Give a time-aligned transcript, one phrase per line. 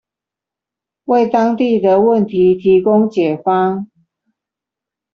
[1.05, 3.87] 為當地的問題提供解方